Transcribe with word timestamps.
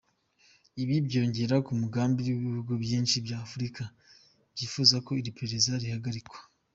Ibi 0.81 0.95
byiyongera 1.05 1.55
ku 1.65 1.71
mugambi 1.81 2.19
w’ibihugu 2.27 2.73
byinshi 2.83 3.15
bya 3.25 3.37
Afurika 3.45 3.83
byifuza 4.53 4.95
ko 5.05 5.11
iri 5.19 5.31
perereza 5.37 5.71
rihagarikwa. 5.83 6.39